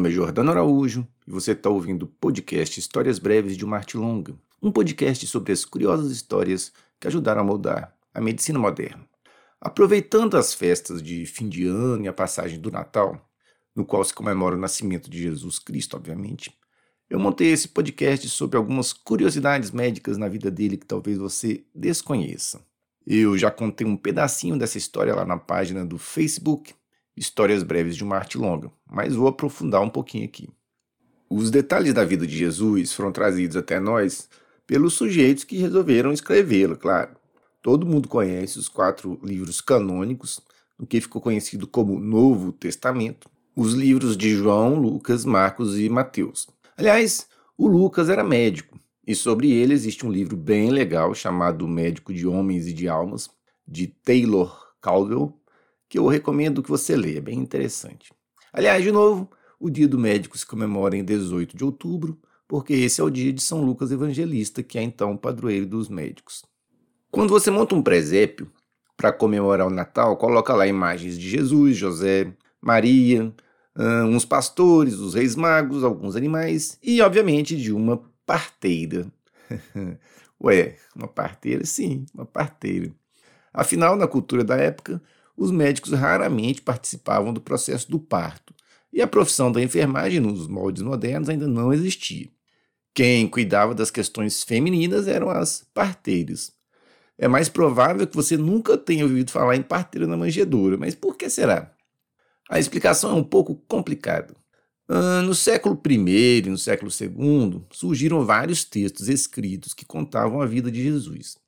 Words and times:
nome 0.00 0.08
é 0.08 0.12
Jordano 0.12 0.50
Araújo 0.50 1.06
e 1.28 1.30
você 1.30 1.52
está 1.52 1.68
ouvindo 1.68 2.04
o 2.04 2.06
podcast 2.06 2.80
Histórias 2.80 3.18
Breves 3.18 3.54
de 3.54 3.66
uma 3.66 3.76
Arte 3.76 3.98
Longa, 3.98 4.34
um 4.62 4.72
podcast 4.72 5.26
sobre 5.26 5.52
as 5.52 5.62
curiosas 5.62 6.10
histórias 6.10 6.72
que 6.98 7.06
ajudaram 7.06 7.42
a 7.42 7.44
moldar 7.44 7.94
a 8.14 8.18
medicina 8.18 8.58
moderna. 8.58 9.06
Aproveitando 9.60 10.38
as 10.38 10.54
festas 10.54 11.02
de 11.02 11.26
fim 11.26 11.50
de 11.50 11.66
ano 11.66 12.06
e 12.06 12.08
a 12.08 12.14
passagem 12.14 12.58
do 12.58 12.70
Natal, 12.70 13.20
no 13.76 13.84
qual 13.84 14.02
se 14.02 14.14
comemora 14.14 14.56
o 14.56 14.58
nascimento 14.58 15.10
de 15.10 15.20
Jesus 15.20 15.58
Cristo, 15.58 15.98
obviamente, 15.98 16.50
eu 17.10 17.20
montei 17.20 17.52
esse 17.52 17.68
podcast 17.68 18.26
sobre 18.30 18.56
algumas 18.56 18.94
curiosidades 18.94 19.70
médicas 19.70 20.16
na 20.16 20.28
vida 20.28 20.50
dele 20.50 20.78
que 20.78 20.86
talvez 20.86 21.18
você 21.18 21.62
desconheça. 21.74 22.64
Eu 23.06 23.36
já 23.36 23.50
contei 23.50 23.86
um 23.86 23.98
pedacinho 23.98 24.58
dessa 24.58 24.78
história 24.78 25.14
lá 25.14 25.26
na 25.26 25.36
página 25.36 25.84
do 25.84 25.98
Facebook 25.98 26.72
Histórias 27.20 27.62
Breves 27.62 27.96
de 27.96 28.02
uma 28.02 28.16
Arte 28.16 28.38
Longa, 28.38 28.72
mas 28.90 29.14
vou 29.14 29.28
aprofundar 29.28 29.82
um 29.82 29.90
pouquinho 29.90 30.24
aqui. 30.24 30.48
Os 31.28 31.50
detalhes 31.50 31.92
da 31.92 32.02
vida 32.02 32.26
de 32.26 32.34
Jesus 32.34 32.94
foram 32.94 33.12
trazidos 33.12 33.58
até 33.58 33.78
nós 33.78 34.26
pelos 34.66 34.94
sujeitos 34.94 35.44
que 35.44 35.58
resolveram 35.58 36.14
escrevê-la, 36.14 36.76
claro. 36.76 37.14
Todo 37.60 37.84
mundo 37.84 38.08
conhece 38.08 38.58
os 38.58 38.70
quatro 38.70 39.20
livros 39.22 39.60
canônicos, 39.60 40.40
o 40.78 40.86
que 40.86 40.98
ficou 40.98 41.20
conhecido 41.20 41.66
como 41.66 42.00
Novo 42.00 42.52
Testamento, 42.52 43.28
os 43.54 43.74
livros 43.74 44.16
de 44.16 44.30
João, 44.30 44.76
Lucas, 44.76 45.26
Marcos 45.26 45.78
e 45.78 45.90
Mateus. 45.90 46.48
Aliás, 46.74 47.28
o 47.58 47.68
Lucas 47.68 48.08
era 48.08 48.24
médico, 48.24 48.80
e 49.06 49.14
sobre 49.14 49.52
ele 49.52 49.74
existe 49.74 50.06
um 50.06 50.10
livro 50.10 50.38
bem 50.38 50.70
legal 50.70 51.14
chamado 51.14 51.68
Médico 51.68 52.14
de 52.14 52.26
Homens 52.26 52.66
e 52.66 52.72
de 52.72 52.88
Almas, 52.88 53.28
de 53.68 53.88
Taylor 53.88 54.70
Caldwell, 54.80 55.38
que 55.90 55.98
eu 55.98 56.06
recomendo 56.06 56.62
que 56.62 56.70
você 56.70 56.96
leia, 56.96 57.18
é 57.18 57.20
bem 57.20 57.36
interessante. 57.36 58.12
Aliás, 58.52 58.82
de 58.82 58.92
novo, 58.92 59.28
o 59.58 59.68
Dia 59.68 59.88
do 59.88 59.98
Médico 59.98 60.38
se 60.38 60.46
comemora 60.46 60.96
em 60.96 61.04
18 61.04 61.56
de 61.56 61.64
outubro, 61.64 62.16
porque 62.46 62.72
esse 62.72 63.00
é 63.00 63.04
o 63.04 63.10
dia 63.10 63.32
de 63.32 63.42
São 63.42 63.62
Lucas 63.62 63.90
Evangelista, 63.90 64.62
que 64.62 64.78
é 64.78 64.82
então 64.82 65.12
o 65.12 65.18
padroeiro 65.18 65.66
dos 65.66 65.88
médicos. 65.88 66.44
Quando 67.10 67.30
você 67.30 67.50
monta 67.50 67.74
um 67.74 67.82
presépio 67.82 68.48
para 68.96 69.12
comemorar 69.12 69.66
o 69.66 69.70
Natal, 69.70 70.16
coloca 70.16 70.54
lá 70.54 70.64
imagens 70.64 71.18
de 71.18 71.28
Jesus, 71.28 71.76
José, 71.76 72.32
Maria, 72.60 73.34
uns 74.06 74.24
pastores, 74.24 74.94
os 74.94 75.14
reis 75.14 75.34
magos, 75.34 75.82
alguns 75.82 76.14
animais 76.14 76.78
e, 76.80 77.02
obviamente, 77.02 77.56
de 77.56 77.72
uma 77.72 78.00
parteira. 78.24 79.10
Ué, 80.40 80.76
uma 80.94 81.08
parteira? 81.08 81.66
Sim, 81.66 82.06
uma 82.14 82.24
parteira. 82.24 82.92
Afinal, 83.52 83.96
na 83.96 84.06
cultura 84.06 84.44
da 84.44 84.56
época, 84.56 85.02
os 85.40 85.50
médicos 85.50 85.92
raramente 85.92 86.60
participavam 86.60 87.32
do 87.32 87.40
processo 87.40 87.90
do 87.90 87.98
parto, 87.98 88.54
e 88.92 89.00
a 89.00 89.06
profissão 89.06 89.50
da 89.50 89.62
enfermagem 89.62 90.20
nos 90.20 90.46
moldes 90.46 90.82
modernos 90.82 91.30
ainda 91.30 91.48
não 91.48 91.72
existia. 91.72 92.28
Quem 92.92 93.26
cuidava 93.26 93.74
das 93.74 93.90
questões 93.90 94.42
femininas 94.42 95.08
eram 95.08 95.30
as 95.30 95.66
parteiras. 95.72 96.52
É 97.16 97.26
mais 97.26 97.48
provável 97.48 98.06
que 98.06 98.14
você 98.14 98.36
nunca 98.36 98.76
tenha 98.76 99.04
ouvido 99.04 99.30
falar 99.30 99.56
em 99.56 99.62
parteira 99.62 100.06
na 100.06 100.14
manjedoura, 100.14 100.76
mas 100.76 100.94
por 100.94 101.16
que 101.16 101.30
será? 101.30 101.74
A 102.50 102.58
explicação 102.58 103.12
é 103.12 103.14
um 103.14 103.24
pouco 103.24 103.54
complicada. 103.66 104.36
Ah, 104.86 105.22
no 105.22 105.34
século 105.34 105.80
I 105.88 106.42
e 106.44 106.50
no 106.50 106.58
século 106.58 106.90
II 106.90 107.64
surgiram 107.72 108.26
vários 108.26 108.62
textos 108.62 109.08
escritos 109.08 109.72
que 109.72 109.86
contavam 109.86 110.42
a 110.42 110.46
vida 110.46 110.70
de 110.70 110.82
Jesus. 110.82 111.38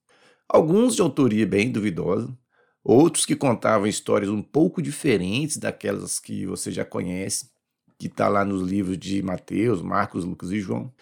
Alguns 0.48 0.94
de 0.94 1.02
autoria 1.02 1.46
bem 1.46 1.70
duvidosa, 1.70 2.34
outros 2.84 3.24
que 3.24 3.36
contavam 3.36 3.86
histórias 3.86 4.30
um 4.30 4.42
pouco 4.42 4.82
diferentes 4.82 5.56
daquelas 5.56 6.18
que 6.18 6.46
você 6.46 6.70
já 6.70 6.84
conhece, 6.84 7.50
que 7.98 8.06
está 8.06 8.28
lá 8.28 8.44
nos 8.44 8.68
livros 8.68 8.98
de 8.98 9.22
Mateus, 9.22 9.80
Marcos, 9.80 10.24
Lucas 10.24 10.50
e 10.50 10.60
João. 10.60 10.92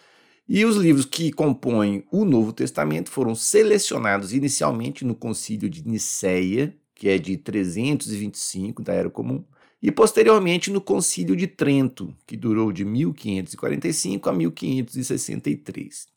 E 0.47 0.65
os 0.65 0.75
livros 0.75 1.05
que 1.05 1.31
compõem 1.31 2.03
o 2.11 2.25
Novo 2.25 2.51
Testamento 2.53 3.09
foram 3.09 3.33
selecionados 3.33 4.33
inicialmente 4.33 5.05
no 5.05 5.15
Concílio 5.15 5.69
de 5.69 5.87
Nicéia, 5.87 6.75
que 6.93 7.09
é 7.09 7.17
de 7.17 7.37
325 7.37 8.83
da 8.83 8.93
Era 8.93 9.09
Comum, 9.09 9.43
e 9.81 9.91
posteriormente 9.91 10.69
no 10.69 10.79
Concílio 10.79 11.35
de 11.35 11.47
Trento, 11.47 12.13
que 12.27 12.37
durou 12.37 12.71
de 12.71 12.85
1545 12.85 14.29
a 14.29 14.33
1563. 14.33 16.07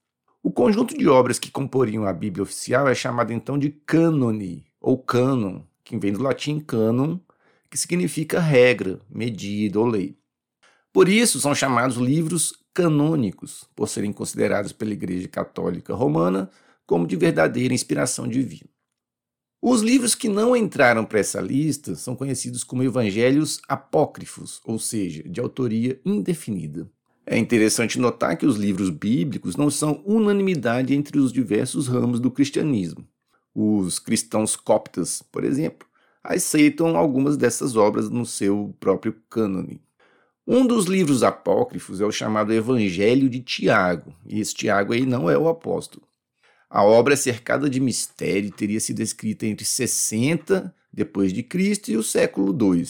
O 0.43 0.51
conjunto 0.53 0.95
de 0.99 1.09
obras 1.09 1.39
que 1.39 1.51
comporiam 1.51 2.05
a 2.05 2.13
Bíblia 2.13 2.43
oficial 2.43 2.87
é 2.87 2.95
chamado 2.95 3.33
então 3.33 3.57
de 3.57 3.71
cânone, 3.71 4.67
ou 4.85 4.99
cânon, 4.99 5.63
que 5.83 5.97
vem 5.97 6.13
do 6.13 6.23
latim 6.23 6.61
canon, 6.61 7.19
que 7.71 7.79
significa 7.79 8.39
regra, 8.39 9.01
medida 9.09 9.81
ou 9.81 9.87
lei. 9.87 10.15
Por 10.93 11.09
isso 11.09 11.41
são 11.41 11.55
chamados 11.55 11.97
livros 11.97 12.53
canônicos, 12.75 13.65
por 13.75 13.89
serem 13.89 14.13
considerados 14.13 14.73
pela 14.73 14.93
Igreja 14.93 15.27
Católica 15.27 15.95
Romana 15.95 16.51
como 16.87 17.07
de 17.07 17.17
verdadeira 17.17 17.73
inspiração 17.73 18.29
divina. 18.29 18.69
Os 19.63 19.81
livros 19.81 20.15
que 20.15 20.29
não 20.29 20.55
entraram 20.55 21.07
para 21.07 21.21
essa 21.21 21.41
lista 21.41 21.95
são 21.95 22.15
conhecidos 22.15 22.63
como 22.63 22.83
evangelhos 22.83 23.63
apócrifos, 23.67 24.61
ou 24.67 24.79
seja, 24.79 25.23
de 25.23 25.41
autoria 25.41 25.99
indefinida. 26.05 26.87
É 27.25 27.39
interessante 27.39 27.99
notar 27.99 28.37
que 28.37 28.45
os 28.45 28.57
livros 28.59 28.91
bíblicos 28.91 29.57
não 29.57 29.71
são 29.71 30.03
unanimidade 30.05 30.95
entre 30.95 31.19
os 31.19 31.33
diversos 31.33 31.89
ramos 31.89 32.21
do 32.21 32.31
cristianismo. 32.31 33.09
Os 33.55 33.99
cristãos 33.99 34.57
coptas, 34.57 35.23
por 35.23 35.45
exemplo, 35.45 35.87
aceitam 36.23 36.97
algumas 36.97 37.37
dessas 37.37 37.77
obras 37.77 38.11
no 38.11 38.27
seu 38.27 38.75
próprio 38.81 39.17
cânone. 39.29 39.81
Um 40.47 40.67
dos 40.67 40.87
livros 40.87 41.23
apócrifos 41.23 42.01
é 42.01 42.05
o 42.05 42.13
chamado 42.13 42.53
Evangelho 42.53 43.31
de 43.31 43.41
Tiago, 43.41 44.15
e 44.27 44.41
esse 44.41 44.55
Tiago 44.55 44.93
aí 44.93 45.07
não 45.07 45.31
é 45.31 45.39
o 45.39 45.49
apóstolo. 45.49 46.07
A 46.69 46.83
obra 46.83 47.15
é 47.15 47.17
cercada 47.17 47.71
de 47.71 47.79
mistério 47.79 48.51
teria 48.51 48.81
sido 48.81 49.01
escrita 49.01 49.47
entre 49.47 49.65
60 49.65 50.75
depois 50.93 51.33
de 51.33 51.43
Cristo 51.43 51.91
e 51.91 51.97
o 51.97 52.03
século 52.03 52.53
II. 52.53 52.85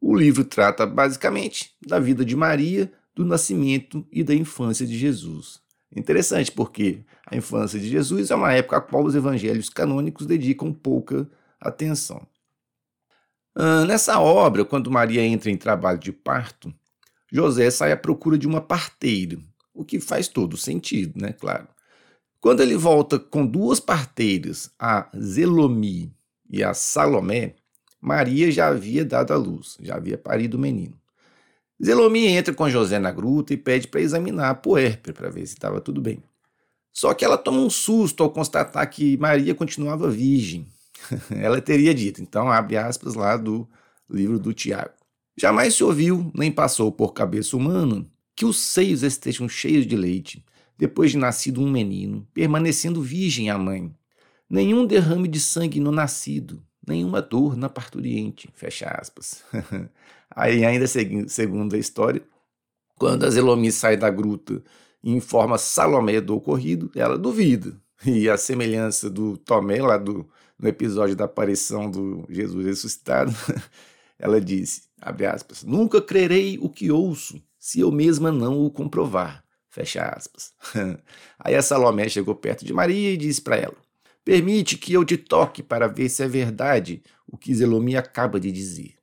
O 0.00 0.16
livro 0.16 0.44
trata 0.44 0.86
basicamente 0.86 1.74
da 1.84 1.98
vida 1.98 2.24
de 2.24 2.36
Maria, 2.36 2.92
do 3.14 3.24
nascimento 3.24 4.06
e 4.12 4.22
da 4.22 4.34
infância 4.34 4.86
de 4.86 4.96
Jesus. 4.96 5.60
Interessante 5.94 6.52
porque 6.52 7.04
a 7.30 7.36
infância 7.36 7.78
de 7.78 7.88
Jesus 7.88 8.30
é 8.30 8.34
uma 8.34 8.52
época 8.52 8.78
a 8.78 8.80
qual 8.80 9.04
os 9.04 9.14
evangelhos 9.14 9.68
canônicos 9.68 10.26
dedicam 10.26 10.72
pouca 10.72 11.28
atenção. 11.60 12.26
Ah, 13.54 13.84
nessa 13.84 14.18
obra, 14.18 14.64
quando 14.64 14.90
Maria 14.90 15.22
entra 15.22 15.50
em 15.50 15.56
trabalho 15.56 15.98
de 15.98 16.12
parto, 16.12 16.72
José 17.30 17.70
sai 17.70 17.92
à 17.92 17.96
procura 17.96 18.38
de 18.38 18.46
uma 18.46 18.60
parteira, 18.60 19.38
o 19.74 19.84
que 19.84 20.00
faz 20.00 20.28
todo 20.28 20.56
sentido, 20.56 21.20
né? 21.20 21.32
Claro. 21.32 21.68
Quando 22.40 22.62
ele 22.62 22.76
volta 22.76 23.18
com 23.18 23.44
duas 23.44 23.78
parteiras, 23.78 24.70
a 24.78 25.10
Zelomi 25.18 26.14
e 26.48 26.62
a 26.62 26.72
Salomé, 26.72 27.56
Maria 28.00 28.50
já 28.50 28.68
havia 28.68 29.04
dado 29.04 29.34
à 29.34 29.36
luz, 29.36 29.76
já 29.80 29.96
havia 29.96 30.16
parido 30.16 30.56
o 30.56 30.60
menino. 30.60 30.98
Zelomi 31.84 32.26
entra 32.26 32.54
com 32.54 32.70
José 32.70 32.98
na 32.98 33.10
gruta 33.10 33.52
e 33.52 33.56
pede 33.56 33.86
para 33.86 34.00
examinar 34.00 34.50
a 34.50 34.54
puérpera 34.54 35.12
para 35.12 35.30
ver 35.30 35.46
se 35.46 35.54
estava 35.54 35.80
tudo 35.80 36.00
bem. 36.00 36.22
Só 36.92 37.14
que 37.14 37.24
ela 37.24 37.38
toma 37.38 37.58
um 37.58 37.70
susto 37.70 38.22
ao 38.22 38.30
constatar 38.30 38.88
que 38.90 39.16
Maria 39.16 39.54
continuava 39.54 40.10
virgem. 40.10 40.66
ela 41.30 41.60
teria 41.60 41.94
dito, 41.94 42.20
então 42.20 42.50
abre 42.50 42.76
aspas 42.76 43.14
lá 43.14 43.36
do 43.36 43.68
livro 44.10 44.38
do 44.38 44.52
Tiago. 44.52 44.94
Jamais 45.36 45.74
se 45.74 45.84
ouviu, 45.84 46.32
nem 46.34 46.50
passou 46.50 46.90
por 46.90 47.12
cabeça 47.12 47.56
humana, 47.56 48.04
que 48.34 48.44
os 48.44 48.58
seios 48.58 49.02
estejam 49.02 49.48
cheios 49.48 49.86
de 49.86 49.96
leite, 49.96 50.44
depois 50.76 51.12
de 51.12 51.18
nascido 51.18 51.60
um 51.60 51.70
menino, 51.70 52.26
permanecendo 52.34 53.00
virgem 53.02 53.50
a 53.50 53.56
mãe. 53.56 53.94
Nenhum 54.50 54.86
derrame 54.86 55.28
de 55.28 55.38
sangue 55.38 55.78
no 55.78 55.92
nascido, 55.92 56.62
nenhuma 56.86 57.20
dor 57.20 57.56
na 57.56 57.68
parturiente. 57.68 58.48
Fecha 58.54 58.86
aspas. 58.86 59.44
Aí, 60.34 60.64
ainda 60.64 60.86
segundo 60.86 61.74
a 61.74 61.78
história, 61.78 62.22
quando 62.96 63.24
a 63.24 63.30
Zelomi 63.30 63.70
sai 63.70 63.96
da 63.96 64.10
gruta 64.10 64.62
e 65.02 65.12
informa 65.12 65.58
Salomé 65.58 66.20
do 66.20 66.36
ocorrido, 66.36 66.90
ela 66.94 67.18
duvida. 67.18 67.80
E 68.04 68.28
a 68.28 68.36
semelhança 68.36 69.10
do 69.10 69.36
Tomé, 69.36 69.82
lá 69.82 69.96
do, 69.96 70.28
no 70.58 70.68
episódio 70.68 71.16
da 71.16 71.24
aparição 71.24 71.90
do 71.90 72.24
Jesus 72.28 72.64
ressuscitado, 72.64 73.32
ela 74.18 74.40
disse, 74.40 74.82
abre 75.00 75.26
aspas, 75.26 75.64
nunca 75.64 76.00
crerei 76.00 76.58
o 76.60 76.68
que 76.68 76.90
ouço, 76.90 77.42
se 77.58 77.80
eu 77.80 77.90
mesma 77.90 78.30
não 78.30 78.64
o 78.64 78.70
comprovar. 78.70 79.44
Fecha 79.68 80.02
aspas. 80.02 80.52
Aí 81.38 81.54
a 81.54 81.62
Salomé 81.62 82.08
chegou 82.08 82.34
perto 82.34 82.64
de 82.64 82.72
Maria 82.72 83.12
e 83.12 83.16
disse 83.16 83.40
para 83.40 83.56
ela, 83.56 83.76
permite 84.24 84.76
que 84.76 84.92
eu 84.92 85.04
te 85.04 85.16
toque 85.16 85.62
para 85.62 85.86
ver 85.86 86.08
se 86.08 86.22
é 86.22 86.28
verdade 86.28 87.02
o 87.26 87.36
que 87.36 87.54
Zelomi 87.54 87.96
acaba 87.96 88.40
de 88.40 88.50
dizer. 88.50 88.94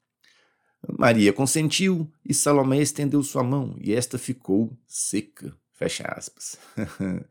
Maria 0.97 1.33
consentiu 1.33 2.11
e 2.23 2.33
Salomé 2.33 2.79
estendeu 2.79 3.21
sua 3.23 3.43
mão 3.43 3.75
e 3.79 3.93
esta 3.93 4.17
ficou 4.17 4.77
seca. 4.87 5.55
Fecha 5.75 6.03
aspas. 6.07 6.57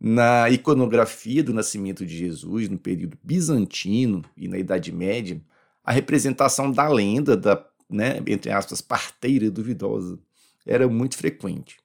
na 0.00 0.48
iconografia 0.50 1.42
do 1.42 1.52
nascimento 1.52 2.06
de 2.06 2.16
Jesus, 2.16 2.68
no 2.68 2.78
período 2.78 3.18
bizantino 3.22 4.24
e 4.36 4.46
na 4.46 4.58
Idade 4.58 4.92
Média, 4.92 5.40
a 5.82 5.92
representação 5.92 6.70
da 6.70 6.88
lenda 6.88 7.36
da, 7.36 7.64
né, 7.90 8.22
entre 8.26 8.50
aspas, 8.50 8.80
parteira 8.80 9.50
duvidosa 9.50 10.18
era 10.64 10.88
muito 10.88 11.16
frequente. 11.16 11.76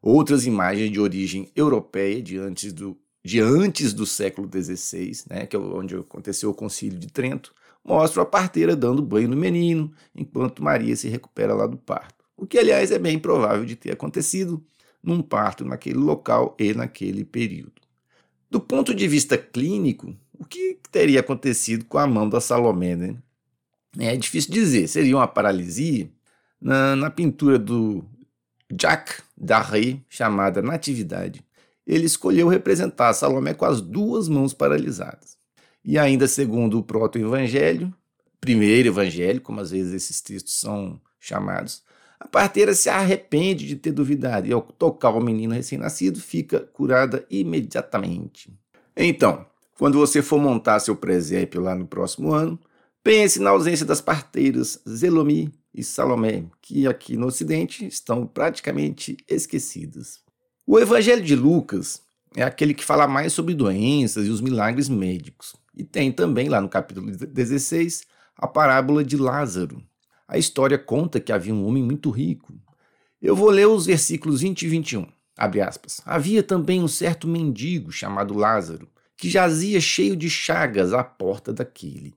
Outras 0.00 0.46
imagens 0.46 0.90
de 0.90 1.00
origem 1.00 1.50
europeia 1.54 2.22
de 2.22 2.38
antes 2.38 2.72
do, 2.72 2.96
de 3.24 3.40
antes 3.40 3.92
do 3.92 4.06
século 4.06 4.48
XVI, 4.48 5.24
né, 5.28 5.46
que 5.46 5.56
é 5.56 5.58
onde 5.58 5.96
aconteceu 5.96 6.50
o 6.50 6.54
Concílio 6.54 6.98
de 6.98 7.08
Trento, 7.08 7.54
mostram 7.84 8.22
a 8.22 8.26
parteira 8.26 8.76
dando 8.76 9.02
banho 9.02 9.28
no 9.28 9.36
menino, 9.36 9.92
enquanto 10.14 10.62
Maria 10.62 10.94
se 10.96 11.08
recupera 11.08 11.54
lá 11.54 11.66
do 11.66 11.76
parto. 11.76 12.24
O 12.36 12.46
que, 12.46 12.58
aliás, 12.58 12.90
é 12.90 12.98
bem 12.98 13.18
provável 13.18 13.64
de 13.64 13.74
ter 13.74 13.92
acontecido 13.92 14.62
num 15.06 15.22
parto 15.22 15.64
naquele 15.64 15.98
local 15.98 16.56
e 16.58 16.74
naquele 16.74 17.24
período. 17.24 17.80
Do 18.50 18.60
ponto 18.60 18.92
de 18.92 19.06
vista 19.06 19.38
clínico, 19.38 20.14
o 20.36 20.44
que 20.44 20.78
teria 20.90 21.20
acontecido 21.20 21.84
com 21.84 21.96
a 21.96 22.06
mão 22.06 22.28
da 22.28 22.40
Salomé? 22.40 22.96
Né? 22.96 23.16
É 23.98 24.16
difícil 24.16 24.52
dizer. 24.52 24.88
Seria 24.88 25.16
uma 25.16 25.28
paralisia? 25.28 26.10
Na, 26.60 26.96
na 26.96 27.10
pintura 27.10 27.58
do 27.58 28.04
Jacques 28.70 29.22
Darré, 29.36 30.00
chamada 30.08 30.60
Natividade, 30.60 31.44
ele 31.86 32.06
escolheu 32.06 32.48
representar 32.48 33.12
Salomé 33.12 33.54
com 33.54 33.64
as 33.64 33.80
duas 33.80 34.28
mãos 34.28 34.52
paralisadas. 34.52 35.36
E 35.84 35.98
ainda 35.98 36.26
segundo 36.26 36.78
o 36.78 36.82
proto-evangelho, 36.82 37.94
primeiro 38.40 38.88
evangelho, 38.88 39.40
como 39.40 39.60
às 39.60 39.70
vezes 39.70 39.92
esses 39.92 40.20
textos 40.20 40.54
são 40.54 41.00
chamados, 41.20 41.84
a 42.18 42.26
parteira 42.26 42.74
se 42.74 42.88
arrepende 42.88 43.66
de 43.66 43.76
ter 43.76 43.92
duvidado 43.92 44.46
e 44.46 44.52
ao 44.52 44.62
tocar 44.62 45.10
o 45.10 45.20
menino 45.20 45.54
recém-nascido 45.54 46.20
fica 46.20 46.60
curada 46.60 47.26
imediatamente. 47.30 48.52
Então, 48.96 49.46
quando 49.78 49.98
você 49.98 50.22
for 50.22 50.40
montar 50.40 50.80
seu 50.80 50.96
presépio 50.96 51.60
lá 51.60 51.74
no 51.74 51.86
próximo 51.86 52.32
ano, 52.32 52.58
pense 53.04 53.38
na 53.38 53.50
ausência 53.50 53.84
das 53.84 54.00
parteiras 54.00 54.80
Zelomi 54.88 55.52
e 55.74 55.84
Salomé, 55.84 56.44
que 56.62 56.86
aqui 56.86 57.16
no 57.16 57.26
Ocidente 57.26 57.86
estão 57.86 58.26
praticamente 58.26 59.16
esquecidas. 59.28 60.20
O 60.66 60.78
Evangelho 60.78 61.22
de 61.22 61.36
Lucas 61.36 62.00
é 62.34 62.42
aquele 62.42 62.72
que 62.72 62.84
fala 62.84 63.06
mais 63.06 63.34
sobre 63.34 63.54
doenças 63.54 64.26
e 64.26 64.30
os 64.30 64.40
milagres 64.40 64.88
médicos. 64.88 65.54
E 65.76 65.84
tem 65.84 66.10
também 66.10 66.48
lá 66.48 66.60
no 66.60 66.68
capítulo 66.68 67.10
16 67.10 68.02
a 68.36 68.46
parábola 68.46 69.04
de 69.04 69.16
Lázaro. 69.16 69.82
A 70.28 70.36
história 70.36 70.76
conta 70.76 71.20
que 71.20 71.32
havia 71.32 71.54
um 71.54 71.66
homem 71.66 71.82
muito 71.82 72.10
rico. 72.10 72.52
Eu 73.22 73.36
vou 73.36 73.48
ler 73.48 73.66
os 73.66 73.86
versículos 73.86 74.40
20 74.40 74.62
e 74.62 74.68
21. 74.68 75.06
Abre 75.36 75.60
aspas. 75.60 76.00
Havia 76.04 76.42
também 76.42 76.82
um 76.82 76.88
certo 76.88 77.28
mendigo 77.28 77.92
chamado 77.92 78.34
Lázaro, 78.34 78.88
que 79.16 79.30
jazia 79.30 79.80
cheio 79.80 80.16
de 80.16 80.28
chagas 80.28 80.92
à 80.92 81.04
porta 81.04 81.52
daquele, 81.52 82.14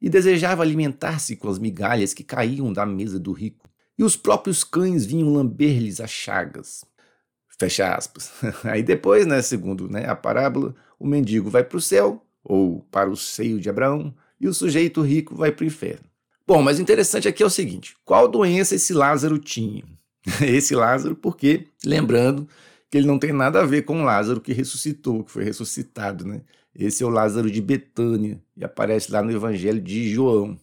e 0.00 0.10
desejava 0.10 0.62
alimentar-se 0.62 1.36
com 1.36 1.48
as 1.48 1.58
migalhas 1.58 2.12
que 2.12 2.24
caíam 2.24 2.72
da 2.72 2.84
mesa 2.84 3.18
do 3.18 3.32
rico, 3.32 3.68
e 3.96 4.02
os 4.02 4.16
próprios 4.16 4.64
cães 4.64 5.06
vinham 5.06 5.32
lamber-lhes 5.32 6.00
as 6.00 6.10
chagas. 6.10 6.84
Fecha 7.58 7.94
aspas. 7.94 8.32
Aí 8.64 8.82
depois, 8.82 9.26
né, 9.26 9.40
segundo 9.40 9.88
né, 9.88 10.06
a 10.08 10.16
parábola, 10.16 10.74
o 10.98 11.06
mendigo 11.06 11.48
vai 11.48 11.62
para 11.62 11.78
o 11.78 11.80
céu, 11.80 12.24
ou 12.42 12.80
para 12.90 13.08
o 13.08 13.16
seio 13.16 13.60
de 13.60 13.70
Abraão, 13.70 14.14
e 14.40 14.48
o 14.48 14.54
sujeito 14.54 15.00
rico 15.00 15.36
vai 15.36 15.52
para 15.52 15.62
o 15.62 15.66
inferno. 15.66 16.13
Bom, 16.46 16.60
mas 16.60 16.78
o 16.78 16.82
interessante 16.82 17.26
aqui 17.26 17.42
é 17.42 17.46
o 17.46 17.50
seguinte: 17.50 17.96
qual 18.04 18.28
doença 18.28 18.74
esse 18.74 18.92
Lázaro 18.92 19.38
tinha? 19.38 19.84
Esse 20.40 20.74
Lázaro, 20.74 21.14
porque, 21.14 21.68
lembrando 21.84 22.48
que 22.90 22.96
ele 22.96 23.06
não 23.06 23.18
tem 23.18 23.30
nada 23.30 23.60
a 23.60 23.66
ver 23.66 23.82
com 23.82 24.00
o 24.00 24.04
Lázaro 24.04 24.40
que 24.40 24.54
ressuscitou, 24.54 25.22
que 25.22 25.30
foi 25.30 25.44
ressuscitado, 25.44 26.24
né? 26.24 26.40
Esse 26.74 27.02
é 27.02 27.06
o 27.06 27.10
Lázaro 27.10 27.50
de 27.50 27.60
Betânia 27.60 28.40
e 28.56 28.64
aparece 28.64 29.12
lá 29.12 29.22
no 29.22 29.30
Evangelho 29.30 29.80
de 29.80 30.08
João. 30.08 30.58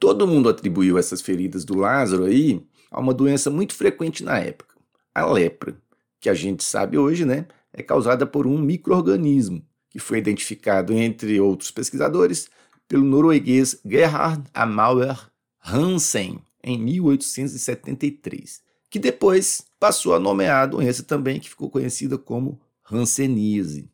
Todo 0.00 0.26
mundo 0.26 0.48
atribuiu 0.48 0.96
essas 0.96 1.20
feridas 1.20 1.62
do 1.62 1.76
Lázaro 1.76 2.24
aí 2.24 2.64
a 2.90 3.00
uma 3.00 3.12
doença 3.12 3.50
muito 3.50 3.74
frequente 3.74 4.24
na 4.24 4.38
época, 4.38 4.74
a 5.14 5.26
lepra, 5.26 5.76
que 6.20 6.28
a 6.28 6.34
gente 6.34 6.64
sabe 6.64 6.96
hoje, 6.96 7.24
né, 7.24 7.46
é 7.72 7.82
causada 7.82 8.26
por 8.26 8.46
um 8.46 8.58
microorganismo 8.58 9.62
que 9.90 9.98
foi 9.98 10.18
identificado 10.18 10.92
entre 10.92 11.38
outros 11.40 11.70
pesquisadores 11.70 12.48
pelo 12.92 13.04
norueguês 13.04 13.80
Gerhard 13.86 14.44
Amauer 14.52 15.18
Hansen 15.64 16.38
em 16.62 16.78
1873 16.78 18.60
que 18.90 18.98
depois 18.98 19.64
passou 19.80 20.14
a 20.14 20.20
nomear 20.20 20.64
a 20.64 20.66
doença 20.66 21.02
também, 21.02 21.40
que 21.40 21.48
ficou 21.48 21.70
conhecida 21.70 22.18
como 22.18 22.60
hanseníase. 22.92 23.88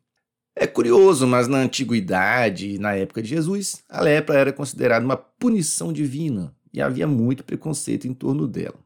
É 0.53 0.67
curioso, 0.67 1.25
mas 1.25 1.47
na 1.47 1.59
antiguidade 1.59 2.71
e 2.71 2.77
na 2.77 2.93
época 2.93 3.21
de 3.21 3.29
Jesus, 3.29 3.81
a 3.87 4.01
lepra 4.01 4.37
era 4.37 4.51
considerada 4.51 5.05
uma 5.05 5.15
punição 5.15 5.93
divina 5.93 6.53
e 6.73 6.81
havia 6.81 7.07
muito 7.07 7.45
preconceito 7.45 8.05
em 8.05 8.13
torno 8.13 8.45
dela. 8.45 8.77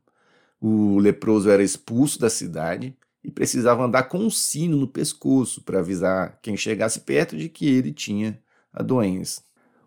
O 0.62 1.00
leproso 1.00 1.50
era 1.50 1.64
expulso 1.64 2.20
da 2.20 2.30
cidade 2.30 2.96
e 3.24 3.32
precisava 3.32 3.84
andar 3.84 4.04
com 4.04 4.20
um 4.20 4.30
sino 4.30 4.78
no 4.78 4.88
pescoço 4.88 5.64
para 5.64 5.80
avisar 5.80 6.38
quem 6.40 6.56
chegasse 6.56 7.00
perto 7.00 7.36
de 7.36 7.50
que 7.50 7.66
ele 7.66 7.92
tinha 7.92 8.40
a 8.72 8.84
doença. 8.84 9.42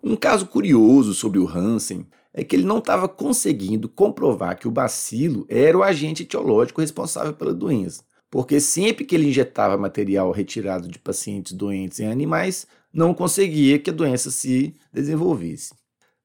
Um 0.09 0.15
caso 0.15 0.47
curioso 0.47 1.13
sobre 1.13 1.41
o 1.41 1.49
Hansen 1.49 2.07
é 2.33 2.45
que 2.45 2.55
ele 2.55 2.65
não 2.65 2.79
estava 2.79 3.09
conseguindo 3.09 3.89
comprovar 3.89 4.57
que 4.57 4.69
o 4.69 4.71
bacilo 4.71 5.45
era 5.49 5.77
o 5.77 5.83
agente 5.83 6.23
etiológico 6.23 6.81
responsável 6.81 7.33
pela 7.33 7.53
doença, 7.53 8.05
porque 8.31 8.61
sempre 8.61 9.05
que 9.05 9.17
ele 9.17 9.27
injetava 9.27 9.77
material 9.77 10.31
retirado 10.31 10.87
de 10.87 11.01
pacientes 11.01 11.55
doentes 11.55 11.99
em 11.99 12.07
animais, 12.07 12.69
não 12.93 13.13
conseguia 13.13 13.81
que 13.81 13.91
a 13.91 13.93
doença 13.93 14.31
se 14.31 14.77
desenvolvesse. 14.93 15.75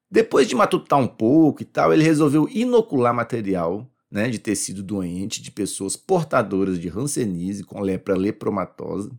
Depois 0.08 0.46
de 0.46 0.54
matutar 0.54 1.00
um 1.00 1.08
pouco 1.08 1.62
e 1.62 1.64
tal, 1.64 1.92
ele 1.92 2.04
resolveu 2.04 2.48
inocular 2.48 3.12
material 3.12 3.90
né, 4.08 4.30
de 4.30 4.38
tecido 4.38 4.80
doente 4.80 5.42
de 5.42 5.50
pessoas 5.50 5.96
portadoras 5.96 6.78
de 6.78 6.88
Hanseníase 6.88 7.64
com 7.64 7.80
lepra 7.80 8.14
lepromatosa 8.14 9.10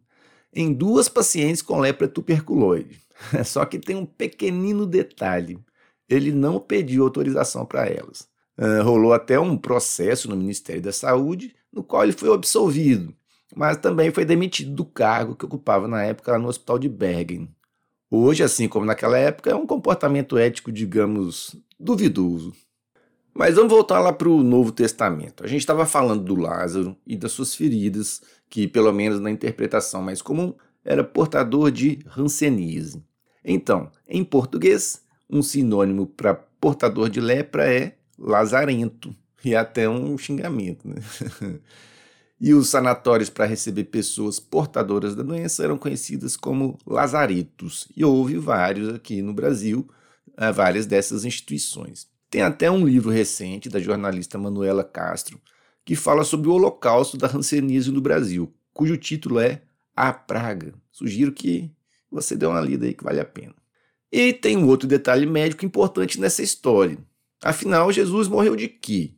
em 0.55 0.73
duas 0.73 1.09
pacientes 1.09 1.61
com 1.61 1.79
lepra 1.79 2.07
tuberculoide. 2.07 3.01
Só 3.45 3.65
que 3.65 3.79
tem 3.79 3.95
um 3.95 4.05
pequenino 4.05 4.85
detalhe 4.85 5.59
ele 6.09 6.31
não 6.31 6.59
pediu 6.59 7.03
autorização 7.03 7.65
para 7.65 7.87
elas. 7.87 8.27
Uh, 8.57 8.83
rolou 8.83 9.13
até 9.13 9.39
um 9.39 9.57
processo 9.57 10.29
no 10.29 10.35
Ministério 10.35 10.81
da 10.81 10.91
Saúde, 10.91 11.55
no 11.71 11.83
qual 11.83 12.03
ele 12.03 12.11
foi 12.11 12.31
absolvido, 12.33 13.13
mas 13.55 13.77
também 13.77 14.11
foi 14.11 14.25
demitido 14.25 14.71
do 14.71 14.85
cargo 14.85 15.35
que 15.35 15.45
ocupava 15.45 15.87
na 15.87 16.03
época 16.03 16.37
no 16.37 16.47
Hospital 16.47 16.77
de 16.77 16.87
Bergen. 16.87 17.49
Hoje, 18.11 18.43
assim 18.43 18.67
como 18.67 18.85
naquela 18.85 19.17
época, 19.17 19.49
é 19.49 19.55
um 19.55 19.65
comportamento 19.65 20.37
ético, 20.37 20.71
digamos, 20.71 21.55
duvidoso. 21.79 22.53
Mas 23.33 23.55
vamos 23.55 23.71
voltar 23.71 23.99
lá 23.99 24.13
para 24.13 24.29
o 24.29 24.43
Novo 24.43 24.71
Testamento. 24.71 25.43
A 25.43 25.47
gente 25.47 25.61
estava 25.61 25.85
falando 25.85 26.23
do 26.23 26.35
Lázaro 26.35 26.95
e 27.05 27.17
das 27.17 27.31
suas 27.31 27.55
feridas, 27.55 28.21
que, 28.47 28.67
pelo 28.67 28.91
menos 28.91 29.19
na 29.19 29.31
interpretação 29.31 30.03
mais 30.03 30.21
comum, 30.21 30.53
era 30.85 31.03
portador 31.03 31.71
de 31.71 31.99
hanseníase. 32.15 33.03
Então, 33.43 33.91
em 34.07 34.23
português, 34.23 35.01
um 35.29 35.41
sinônimo 35.41 36.05
para 36.05 36.35
portador 36.35 37.09
de 37.09 37.19
lepra 37.19 37.67
é 37.73 37.95
lazarento, 38.17 39.15
e 39.43 39.55
até 39.55 39.89
um 39.89 40.17
xingamento. 40.17 40.87
Né? 40.87 40.95
e 42.39 42.53
os 42.53 42.69
sanatórios 42.69 43.29
para 43.29 43.45
receber 43.45 43.85
pessoas 43.85 44.39
portadoras 44.39 45.15
da 45.15 45.23
doença 45.23 45.63
eram 45.63 45.77
conhecidos 45.77 46.37
como 46.37 46.77
lazaretos, 46.85 47.87
e 47.97 48.05
houve 48.05 48.37
vários 48.37 48.93
aqui 48.93 49.21
no 49.21 49.33
Brasil, 49.33 49.89
eh, 50.37 50.51
várias 50.51 50.85
dessas 50.85 51.25
instituições. 51.25 52.12
Tem 52.33 52.41
até 52.41 52.71
um 52.71 52.83
livro 52.83 53.11
recente 53.11 53.69
da 53.69 53.79
jornalista 53.79 54.39
Manuela 54.39 54.83
Castro 54.83 55.39
que 55.85 55.95
fala 55.95 56.23
sobre 56.23 56.49
o 56.49 56.53
holocausto 56.53 57.15
da 57.15 57.27
hanseníase 57.27 57.91
no 57.91 58.01
Brasil, 58.01 58.51
cujo 58.73 58.97
título 58.97 59.39
é 59.39 59.61
A 59.95 60.11
Praga. 60.11 60.73
Sugiro 60.91 61.31
que 61.31 61.71
você 62.09 62.35
dê 62.35 62.47
uma 62.47 62.59
lida 62.59 62.87
aí 62.87 62.95
que 62.95 63.03
vale 63.03 63.19
a 63.19 63.23
pena. 63.23 63.53
E 64.11 64.33
tem 64.33 64.57
um 64.57 64.65
outro 64.65 64.87
detalhe 64.87 65.27
médico 65.27 65.63
importante 65.63 66.19
nessa 66.19 66.41
história. 66.41 66.97
Afinal, 67.43 67.91
Jesus 67.91 68.27
morreu 68.27 68.55
de 68.55 68.67
quê? 68.67 69.13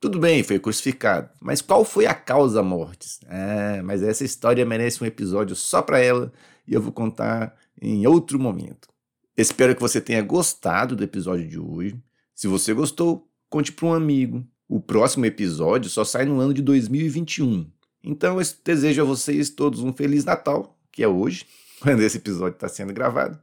Tudo 0.00 0.18
bem, 0.18 0.42
foi 0.42 0.58
crucificado, 0.58 1.28
mas 1.42 1.60
qual 1.60 1.84
foi 1.84 2.06
a 2.06 2.14
causa 2.14 2.54
da 2.54 2.62
morte? 2.62 3.18
É, 3.26 3.82
mas 3.82 4.02
essa 4.02 4.24
história 4.24 4.64
merece 4.64 5.04
um 5.04 5.06
episódio 5.06 5.54
só 5.54 5.82
para 5.82 5.98
ela 5.98 6.32
e 6.66 6.72
eu 6.72 6.80
vou 6.80 6.90
contar 6.90 7.54
em 7.82 8.06
outro 8.06 8.38
momento. 8.38 8.88
Espero 9.36 9.74
que 9.74 9.82
você 9.82 10.00
tenha 10.00 10.22
gostado 10.22 10.96
do 10.96 11.04
episódio 11.04 11.46
de 11.46 11.58
hoje. 11.58 12.02
Se 12.40 12.48
você 12.48 12.72
gostou, 12.72 13.28
conte 13.50 13.70
para 13.70 13.84
um 13.84 13.92
amigo. 13.92 14.42
O 14.66 14.80
próximo 14.80 15.26
episódio 15.26 15.90
só 15.90 16.04
sai 16.04 16.24
no 16.24 16.40
ano 16.40 16.54
de 16.54 16.62
2021. 16.62 17.70
Então 18.02 18.40
eu 18.40 18.46
desejo 18.64 19.02
a 19.02 19.04
vocês 19.04 19.50
todos 19.50 19.80
um 19.80 19.92
Feliz 19.92 20.24
Natal, 20.24 20.74
que 20.90 21.02
é 21.02 21.06
hoje, 21.06 21.44
quando 21.82 22.00
esse 22.00 22.16
episódio 22.16 22.54
está 22.54 22.66
sendo 22.66 22.94
gravado 22.94 23.38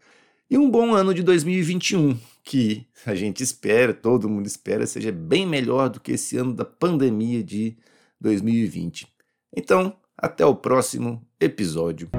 e 0.50 0.58
um 0.58 0.68
bom 0.68 0.96
ano 0.96 1.14
de 1.14 1.22
2021, 1.22 2.18
que 2.44 2.88
a 3.06 3.14
gente 3.14 3.44
espera, 3.44 3.94
todo 3.94 4.28
mundo 4.28 4.48
espera, 4.48 4.88
seja 4.88 5.12
bem 5.12 5.46
melhor 5.46 5.90
do 5.90 6.00
que 6.00 6.14
esse 6.14 6.36
ano 6.36 6.52
da 6.52 6.66
pandemia 6.66 7.44
de 7.44 7.78
2020. 8.20 9.08
Então, 9.56 9.96
até 10.18 10.44
o 10.44 10.56
próximo 10.56 11.22
episódio. 11.40 12.10